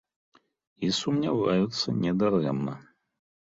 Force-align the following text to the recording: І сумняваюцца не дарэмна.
І 0.87 0.89
сумняваюцца 1.01 1.87
не 2.07 2.17
дарэмна. 2.25 2.73